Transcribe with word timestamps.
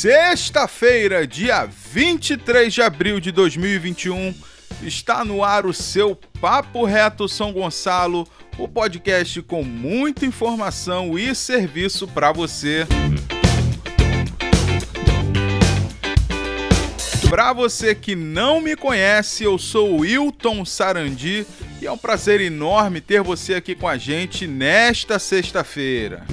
Sexta-feira, 0.00 1.26
dia 1.26 1.66
23 1.66 2.72
de 2.72 2.80
abril 2.80 3.18
de 3.18 3.32
2021, 3.32 4.32
está 4.80 5.24
no 5.24 5.42
ar 5.42 5.66
o 5.66 5.74
seu 5.74 6.14
Papo 6.40 6.84
Reto 6.84 7.28
São 7.28 7.52
Gonçalo, 7.52 8.24
o 8.56 8.68
podcast 8.68 9.42
com 9.42 9.64
muita 9.64 10.24
informação 10.24 11.18
e 11.18 11.34
serviço 11.34 12.06
para 12.06 12.30
você. 12.30 12.86
Para 17.28 17.52
você 17.52 17.92
que 17.92 18.14
não 18.14 18.60
me 18.60 18.76
conhece, 18.76 19.42
eu 19.42 19.58
sou 19.58 19.94
o 19.94 19.96
Wilton 20.02 20.64
Sarandi 20.64 21.44
e 21.82 21.86
é 21.88 21.90
um 21.90 21.98
prazer 21.98 22.40
enorme 22.40 23.00
ter 23.00 23.20
você 23.20 23.54
aqui 23.54 23.74
com 23.74 23.88
a 23.88 23.98
gente 23.98 24.46
nesta 24.46 25.18
sexta-feira. 25.18 26.24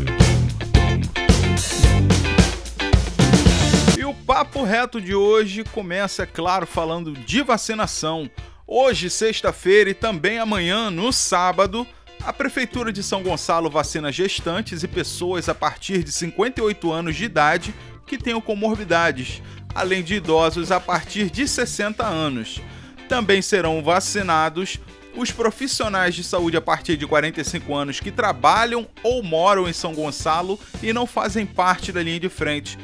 Papo 4.36 4.66
reto 4.66 5.00
de 5.00 5.16
hoje 5.16 5.64
começa, 5.64 6.24
é 6.24 6.26
claro, 6.26 6.68
falando 6.68 7.14
de 7.14 7.42
vacinação. 7.42 8.30
Hoje, 8.68 9.10
sexta-feira 9.10 9.90
e 9.90 9.94
também 9.94 10.40
amanhã, 10.40 10.92
no 10.92 11.14
sábado, 11.14 11.88
a 12.22 12.34
Prefeitura 12.34 12.92
de 12.92 13.02
São 13.02 13.24
Gonçalo 13.24 13.70
vacina 13.70 14.12
gestantes 14.12 14.84
e 14.84 14.90
pessoas 14.90 15.48
a 15.48 15.56
partir 15.56 16.04
de 16.04 16.12
58 16.12 16.92
anos 16.92 17.16
de 17.16 17.24
idade 17.24 17.74
que 18.06 18.18
tenham 18.18 18.42
comorbidades, 18.42 19.42
além 19.74 20.04
de 20.04 20.16
idosos 20.16 20.70
a 20.70 20.82
partir 20.82 21.30
de 21.30 21.48
60 21.48 22.06
anos. 22.06 22.60
Também 23.08 23.42
serão 23.42 23.82
vacinados 23.82 24.82
os 25.16 25.32
profissionais 25.32 26.14
de 26.14 26.26
saúde 26.26 26.58
a 26.58 26.62
partir 26.62 26.98
de 26.98 27.08
45 27.08 27.74
anos 27.74 28.02
que 28.02 28.12
trabalham 28.12 28.86
ou 29.02 29.24
moram 29.24 29.66
em 29.66 29.72
São 29.72 29.94
Gonçalo 29.94 30.60
e 30.84 30.92
não 30.92 31.08
fazem 31.08 31.46
parte 31.46 31.94
da 31.94 32.04
linha 32.04 32.20
de 32.20 32.28
frente. 32.28 32.78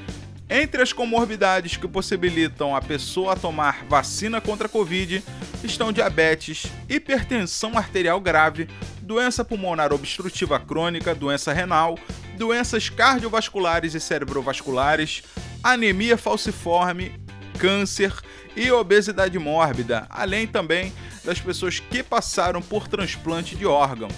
Entre 0.54 0.82
as 0.82 0.92
comorbidades 0.92 1.78
que 1.78 1.88
possibilitam 1.88 2.76
a 2.76 2.82
pessoa 2.82 3.38
tomar 3.38 3.86
vacina 3.86 4.42
contra 4.42 4.68
a 4.68 4.70
Covid 4.70 5.24
estão 5.64 5.94
diabetes, 5.94 6.66
hipertensão 6.90 7.78
arterial 7.78 8.20
grave, 8.20 8.68
doença 9.02 9.46
pulmonar 9.46 9.94
obstrutiva 9.94 10.60
crônica, 10.60 11.16
doença 11.16 11.54
renal, 11.54 11.98
doenças 12.38 12.90
cardiovasculares 12.90 13.96
e 13.96 14.00
cerebrovasculares, 14.02 15.24
anemia 15.64 16.18
falciforme, 16.18 17.14
câncer 17.58 18.14
e 18.54 18.70
obesidade 18.74 19.40
mórbida, 19.40 20.06
além 20.10 20.46
também 20.46 20.92
das 21.24 21.40
pessoas 21.40 21.80
que 21.80 22.04
passaram 22.04 22.62
por 22.62 22.90
transplante 22.90 23.56
de 23.56 23.66
órgão. 23.66 24.10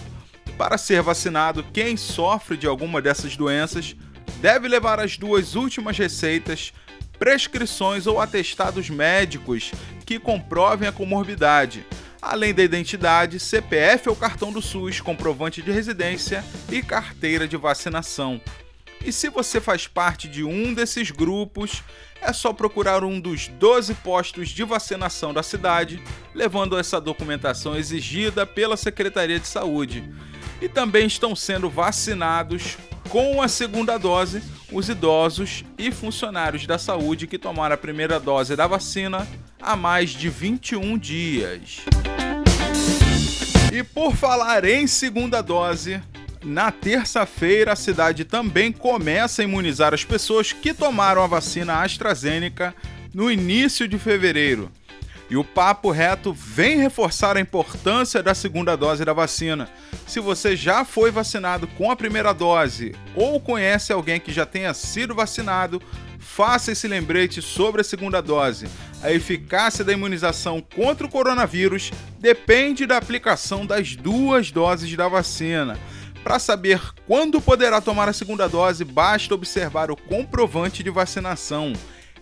Para 0.58 0.80
ser 0.80 1.04
vacinado, 1.04 1.64
quem 1.72 1.96
sofre 1.96 2.58
de 2.58 2.66
alguma 2.66 3.04
dessas 3.04 3.38
doenças 3.38 3.96
deve 4.44 4.68
levar 4.68 5.00
as 5.00 5.18
duas 5.18 5.56
últimas 5.56 5.98
receitas, 5.98 6.74
prescrições 7.18 8.06
ou 8.06 8.20
atestados 8.20 8.90
médicos 8.90 9.72
que 10.06 10.20
comprovem 10.20 10.86
a 10.86 10.92
comorbidade, 10.92 11.86
além 12.22 12.54
da 12.54 12.62
identidade, 12.62 13.40
CPF 13.40 14.10
ou 14.10 14.18
cartão 14.18 14.52
do 14.52 14.62
SUS, 14.62 15.00
comprovante 15.00 15.62
de 15.62 15.72
residência 15.72 16.44
e 16.70 16.82
carteira 16.82 17.48
de 17.48 17.56
vacinação. 17.56 18.42
E 19.06 19.14
se 19.14 19.30
você 19.30 19.62
faz 19.62 19.88
parte 19.88 20.28
de 20.28 20.44
um 20.44 20.74
desses 20.74 21.10
grupos, 21.10 21.82
é 22.22 22.34
só 22.34 22.52
procurar 22.52 23.02
um 23.06 23.22
dos 23.22 23.48
12 23.48 23.94
postos 23.96 24.50
de 24.50 24.66
vacinação 24.66 25.34
da 25.34 25.42
cidade, 25.42 26.04
levando 26.36 26.78
essa 26.78 27.00
documentação 27.00 27.78
exigida 27.78 28.46
pela 28.46 28.76
Secretaria 28.76 29.40
de 29.40 29.48
Saúde. 29.48 30.04
E 30.62 30.68
também 30.68 31.08
estão 31.08 31.34
sendo 31.34 31.70
vacinados 31.70 32.78
com 33.14 33.44
a 33.44 33.48
segunda 33.48 34.00
dose 34.00 34.42
os 34.72 34.90
idosos 34.90 35.64
e 35.78 35.92
funcionários 35.92 36.66
da 36.66 36.80
saúde 36.80 37.28
que 37.28 37.38
tomaram 37.38 37.76
a 37.76 37.78
primeira 37.78 38.20
dose 38.20 38.56
da 38.56 38.66
vacina 38.66 39.28
há 39.62 39.76
mais 39.76 40.10
de 40.10 40.30
21 40.30 40.98
dias. 40.98 41.82
E 43.72 43.84
por 43.84 44.16
falar 44.16 44.66
em 44.66 44.88
segunda 44.88 45.44
dose, 45.44 46.02
na 46.44 46.72
terça-feira, 46.72 47.74
a 47.74 47.76
cidade 47.76 48.26
também 48.26 48.72
começa 48.72 49.44
a 49.44 49.46
imunizar 49.46 49.94
as 49.94 50.04
pessoas 50.04 50.52
que 50.52 50.74
tomaram 50.74 51.22
a 51.22 51.28
vacina 51.28 51.84
AstraZeneca 51.84 52.74
no 53.14 53.30
início 53.30 53.88
de 53.88 54.00
fevereiro. 54.00 54.72
E 55.34 55.36
o 55.36 55.44
Papo 55.44 55.90
Reto 55.90 56.32
vem 56.32 56.78
reforçar 56.78 57.38
a 57.38 57.40
importância 57.40 58.22
da 58.22 58.36
segunda 58.36 58.76
dose 58.76 59.04
da 59.04 59.14
vacina. 59.14 59.68
Se 60.06 60.20
você 60.20 60.56
já 60.56 60.86
foi 60.86 61.10
vacinado 61.10 61.66
com 61.70 61.90
a 61.90 61.96
primeira 61.96 62.32
dose 62.32 62.94
ou 63.16 63.40
conhece 63.40 63.92
alguém 63.92 64.20
que 64.20 64.32
já 64.32 64.46
tenha 64.46 64.76
sido 64.76 65.16
vacinado, 65.16 65.82
faça 66.20 66.72
esse 66.72 66.88
lembrete 66.88 67.42
sobre 67.42 67.82
a 67.82 67.84
segunda 67.84 68.22
dose. 68.22 68.68
A 69.02 69.12
eficácia 69.12 69.84
da 69.84 69.92
imunização 69.92 70.62
contra 70.62 71.08
o 71.08 71.10
coronavírus 71.10 71.90
depende 72.20 72.86
da 72.86 72.98
aplicação 72.98 73.66
das 73.66 73.96
duas 73.96 74.52
doses 74.52 74.96
da 74.96 75.08
vacina. 75.08 75.80
Para 76.24 76.38
saber 76.38 76.80
quando 77.08 77.42
poderá 77.42 77.82
tomar 77.82 78.08
a 78.08 78.14
segunda 78.14 78.48
dose, 78.48 78.86
basta 78.86 79.34
observar 79.34 79.90
o 79.90 79.96
comprovante 79.96 80.84
de 80.84 80.92
vacinação. 80.92 81.74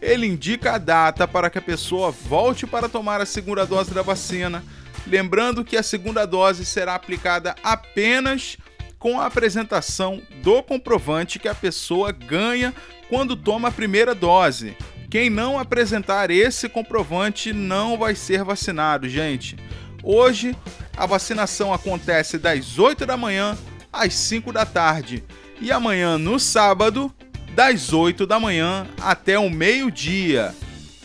Ele 0.02 0.26
indica 0.26 0.74
a 0.74 0.78
data 0.78 1.28
para 1.28 1.50
que 1.50 1.60
a 1.60 1.62
pessoa 1.62 2.12
volte 2.12 2.66
para 2.66 2.90
tomar 2.90 3.22
a 3.22 3.26
segunda 3.26 3.66
dose 3.66 3.94
da 3.94 4.02
vacina, 4.02 4.64
lembrando 5.06 5.64
que 5.64 5.78
a 5.78 5.84
segunda 5.84 6.26
dose 6.26 6.66
será 6.66 6.96
aplicada 6.96 7.56
apenas 7.64 8.58
com 8.98 9.20
a 9.20 9.26
apresentação 9.26 10.22
do 10.44 10.62
comprovante 10.64 11.40
que 11.40 11.48
a 11.48 11.56
pessoa 11.56 12.12
ganha 12.12 12.74
quando 13.10 13.36
toma 13.36 13.68
a 13.68 13.72
primeira 13.72 14.16
dose. 14.16 14.76
Quem 15.10 15.30
não 15.30 15.60
apresentar 15.60 16.32
esse 16.32 16.70
comprovante 16.70 17.52
não 17.52 17.98
vai 17.98 18.16
ser 18.16 18.44
vacinado, 18.44 19.10
gente. 19.10 19.58
Hoje 20.04 20.56
a 20.96 21.06
vacinação 21.06 21.74
acontece 21.74 22.38
das 22.38 22.80
8 22.80 23.06
da 23.06 23.18
manhã 23.18 23.58
às 23.92 24.14
5 24.14 24.54
da 24.54 24.66
tarde. 24.66 25.24
E 25.60 25.72
amanhã, 25.72 26.18
no 26.18 26.40
sábado, 26.40 27.14
das 27.54 27.92
8 27.92 28.26
da 28.26 28.40
manhã 28.40 28.88
até 29.00 29.38
o 29.38 29.50
meio-dia. 29.50 30.56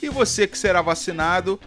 E 0.02 0.08
você 0.08 0.46
que 0.46 0.56
será 0.56 0.80
vacinado 0.80 1.60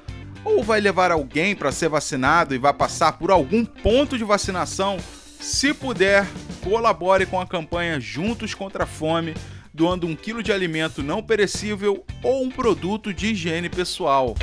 ou 0.43 0.63
vai 0.63 0.79
levar 0.79 1.11
alguém 1.11 1.55
para 1.55 1.71
ser 1.71 1.89
vacinado 1.89 2.55
e 2.55 2.57
vai 2.57 2.73
passar 2.73 3.13
por 3.13 3.29
algum 3.29 3.65
ponto 3.65 4.17
de 4.17 4.23
vacinação, 4.23 4.97
se 5.39 5.73
puder, 5.73 6.25
colabore 6.63 7.25
com 7.25 7.39
a 7.39 7.47
campanha 7.47 7.99
Juntos 7.99 8.53
contra 8.53 8.85
a 8.85 8.87
Fome, 8.87 9.33
doando 9.73 10.07
um 10.07 10.15
quilo 10.15 10.41
de 10.41 10.51
alimento 10.51 11.03
não 11.03 11.21
perecível 11.21 12.05
ou 12.23 12.43
um 12.43 12.49
produto 12.49 13.13
de 13.13 13.27
higiene 13.27 13.69
pessoal. 13.69 14.35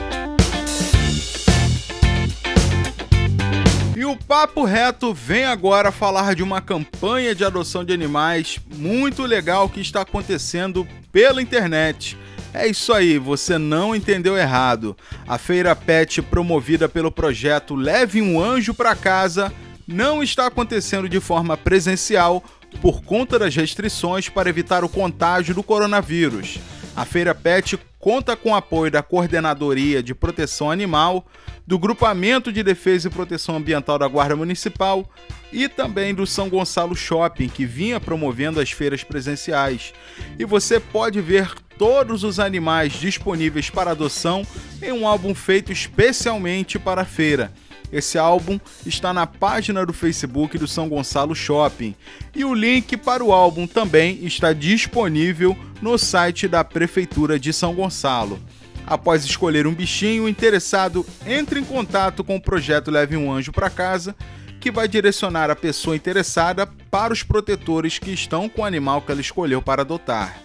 E 3.96 4.04
o 4.04 4.14
Papo 4.14 4.62
Reto 4.62 5.14
vem 5.14 5.46
agora 5.46 5.90
falar 5.90 6.34
de 6.34 6.42
uma 6.42 6.60
campanha 6.60 7.34
de 7.34 7.42
adoção 7.42 7.82
de 7.82 7.94
animais 7.94 8.60
muito 8.76 9.22
legal 9.22 9.70
que 9.70 9.80
está 9.80 10.02
acontecendo 10.02 10.86
pela 11.10 11.40
internet. 11.40 12.14
É 12.52 12.66
isso 12.66 12.92
aí, 12.92 13.16
você 13.16 13.56
não 13.56 13.96
entendeu 13.96 14.36
errado. 14.36 14.94
A 15.26 15.38
feira 15.38 15.74
pet 15.74 16.20
promovida 16.20 16.90
pelo 16.90 17.10
projeto 17.10 17.74
Leve 17.74 18.20
um 18.20 18.38
Anjo 18.38 18.74
para 18.74 18.94
Casa 18.94 19.50
não 19.88 20.22
está 20.22 20.46
acontecendo 20.46 21.08
de 21.08 21.18
forma 21.18 21.56
presencial 21.56 22.44
por 22.82 23.02
conta 23.02 23.38
das 23.38 23.56
restrições 23.56 24.28
para 24.28 24.50
evitar 24.50 24.84
o 24.84 24.90
contágio 24.90 25.54
do 25.54 25.62
coronavírus. 25.62 26.58
A 26.96 27.04
Feira 27.04 27.34
Pet 27.34 27.78
conta 27.98 28.34
com 28.34 28.52
o 28.52 28.54
apoio 28.54 28.90
da 28.90 29.02
Coordenadoria 29.02 30.02
de 30.02 30.14
Proteção 30.14 30.70
Animal, 30.70 31.26
do 31.66 31.78
Grupamento 31.78 32.50
de 32.50 32.62
Defesa 32.62 33.08
e 33.08 33.10
Proteção 33.10 33.56
Ambiental 33.56 33.98
da 33.98 34.08
Guarda 34.08 34.34
Municipal 34.34 35.06
e 35.52 35.68
também 35.68 36.14
do 36.14 36.26
São 36.26 36.48
Gonçalo 36.48 36.96
Shopping, 36.96 37.48
que 37.48 37.66
vinha 37.66 38.00
promovendo 38.00 38.60
as 38.60 38.70
feiras 38.70 39.04
presenciais. 39.04 39.92
E 40.38 40.44
você 40.46 40.80
pode 40.80 41.20
ver 41.20 41.52
todos 41.76 42.24
os 42.24 42.40
animais 42.40 42.94
disponíveis 42.94 43.68
para 43.68 43.90
adoção 43.90 44.42
em 44.80 44.90
um 44.90 45.06
álbum 45.06 45.34
feito 45.34 45.70
especialmente 45.70 46.78
para 46.78 47.02
a 47.02 47.04
feira. 47.04 47.52
Esse 47.92 48.18
álbum 48.18 48.58
está 48.84 49.12
na 49.12 49.26
página 49.26 49.86
do 49.86 49.92
Facebook 49.92 50.58
do 50.58 50.66
São 50.66 50.88
Gonçalo 50.88 51.34
Shopping 51.34 51.94
e 52.34 52.44
o 52.44 52.52
link 52.52 52.96
para 52.96 53.24
o 53.24 53.32
álbum 53.32 53.66
também 53.66 54.24
está 54.24 54.52
disponível 54.52 55.56
no 55.80 55.96
site 55.96 56.48
da 56.48 56.64
Prefeitura 56.64 57.38
de 57.38 57.52
São 57.52 57.74
Gonçalo. 57.74 58.40
Após 58.86 59.24
escolher 59.24 59.66
um 59.66 59.74
bichinho 59.74 60.28
interessado, 60.28 61.04
entre 61.26 61.58
em 61.58 61.64
contato 61.64 62.22
com 62.22 62.36
o 62.36 62.40
projeto 62.40 62.90
Leve 62.90 63.16
um 63.16 63.32
Anjo 63.32 63.52
para 63.52 63.70
Casa, 63.70 64.14
que 64.60 64.70
vai 64.70 64.88
direcionar 64.88 65.50
a 65.50 65.56
pessoa 65.56 65.96
interessada 65.96 66.66
para 66.90 67.12
os 67.12 67.22
protetores 67.22 67.98
que 67.98 68.10
estão 68.10 68.48
com 68.48 68.62
o 68.62 68.64
animal 68.64 69.02
que 69.02 69.12
ela 69.12 69.20
escolheu 69.20 69.60
para 69.60 69.82
adotar. 69.82 70.40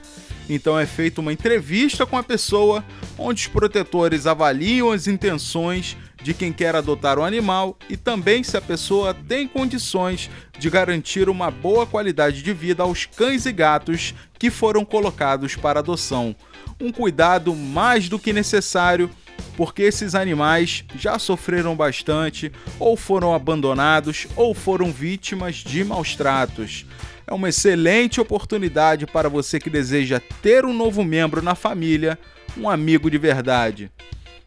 Então 0.49 0.77
é 0.77 0.85
feita 0.85 1.21
uma 1.21 1.31
entrevista 1.31 2.05
com 2.05 2.17
a 2.17 2.23
pessoa, 2.23 2.83
onde 3.17 3.41
os 3.41 3.47
protetores 3.47 4.27
avaliam 4.27 4.91
as 4.91 5.07
intenções 5.07 5.95
de 6.23 6.33
quem 6.33 6.53
quer 6.53 6.75
adotar 6.75 7.17
um 7.17 7.23
animal 7.23 7.77
e 7.89 7.97
também 7.97 8.43
se 8.43 8.55
a 8.55 8.61
pessoa 8.61 9.13
tem 9.13 9.47
condições 9.47 10.29
de 10.57 10.69
garantir 10.69 11.29
uma 11.29 11.49
boa 11.49 11.85
qualidade 11.85 12.43
de 12.43 12.53
vida 12.53 12.83
aos 12.83 13.05
cães 13.05 13.45
e 13.45 13.51
gatos 13.51 14.13
que 14.37 14.49
foram 14.49 14.85
colocados 14.85 15.55
para 15.55 15.79
adoção. 15.79 16.35
Um 16.79 16.91
cuidado 16.91 17.55
mais 17.55 18.07
do 18.07 18.19
que 18.19 18.33
necessário 18.33 19.09
porque 19.55 19.83
esses 19.83 20.15
animais 20.15 20.83
já 20.95 21.19
sofreram 21.19 21.75
bastante, 21.75 22.51
ou 22.79 22.95
foram 22.95 23.33
abandonados, 23.33 24.27
ou 24.35 24.53
foram 24.53 24.91
vítimas 24.91 25.55
de 25.55 25.83
maus 25.83 26.15
tratos. 26.15 26.85
É 27.27 27.33
uma 27.33 27.49
excelente 27.49 28.19
oportunidade 28.19 29.05
para 29.05 29.29
você 29.29 29.59
que 29.59 29.69
deseja 29.69 30.21
ter 30.41 30.65
um 30.65 30.73
novo 30.73 31.03
membro 31.03 31.41
na 31.41 31.55
família, 31.55 32.17
um 32.57 32.69
amigo 32.69 33.09
de 33.09 33.17
verdade. 33.17 33.91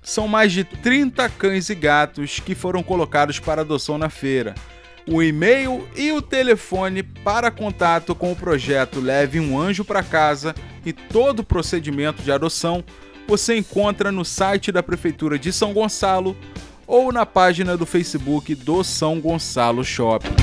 São 0.04 0.28
mais 0.28 0.52
de 0.52 0.62
30 0.64 1.30
cães 1.30 1.70
e 1.70 1.74
gatos 1.74 2.38
que 2.38 2.54
foram 2.54 2.82
colocados 2.82 3.38
para 3.38 3.62
adoção 3.62 3.96
na 3.96 4.10
feira. 4.10 4.54
O 5.08 5.22
e-mail 5.22 5.88
e 5.96 6.12
o 6.12 6.20
telefone 6.20 7.02
para 7.02 7.50
contato 7.50 8.14
com 8.14 8.30
o 8.30 8.36
projeto 8.36 9.00
Leve 9.00 9.40
um 9.40 9.58
Anjo 9.58 9.84
para 9.84 10.02
Casa 10.02 10.54
e 10.84 10.92
todo 10.92 11.40
o 11.40 11.44
procedimento 11.44 12.22
de 12.22 12.30
adoção 12.30 12.84
você 13.26 13.56
encontra 13.56 14.12
no 14.12 14.24
site 14.24 14.70
da 14.70 14.82
Prefeitura 14.82 15.38
de 15.38 15.50
São 15.50 15.72
Gonçalo 15.72 16.36
ou 16.86 17.10
na 17.10 17.24
página 17.24 17.74
do 17.74 17.86
Facebook 17.86 18.54
do 18.54 18.84
São 18.84 19.18
Gonçalo 19.18 19.82
Shopping. 19.82 20.34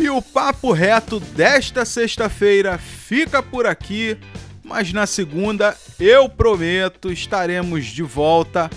E 0.00 0.10
o 0.10 0.20
papo 0.20 0.72
reto 0.72 1.20
desta 1.20 1.84
sexta-feira 1.84 2.76
fica 2.76 3.40
por 3.40 3.66
aqui, 3.66 4.18
mas 4.64 4.92
na 4.92 5.06
segunda, 5.06 5.76
eu 6.00 6.28
prometo, 6.28 7.12
estaremos 7.12 7.84
de 7.84 8.02
volta 8.02 8.70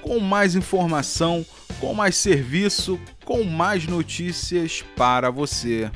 com 0.00 0.18
mais 0.18 0.54
informação, 0.56 1.44
com 1.78 1.92
mais 1.94 2.16
serviço, 2.16 2.98
com 3.24 3.44
mais 3.44 3.86
notícias 3.86 4.82
para 4.96 5.30
você. 5.30 5.90